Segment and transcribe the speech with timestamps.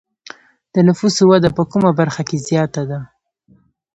[0.73, 2.99] د نفوسو وده په کومه برخه کې زیاته ده؟